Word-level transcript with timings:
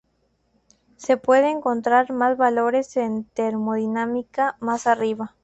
Se 0.97 1.17
pueden 1.17 1.57
encontrar 1.57 2.11
más 2.11 2.35
valores 2.35 2.97
en 2.97 3.23
termodinámica, 3.35 4.57
más 4.59 4.87
arriba. 4.87 5.35